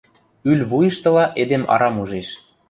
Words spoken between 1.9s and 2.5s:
ужеш.